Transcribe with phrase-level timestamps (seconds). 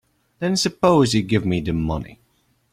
[0.39, 2.17] Then suppose you give me the money.